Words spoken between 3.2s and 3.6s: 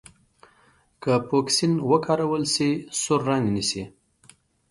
رنګ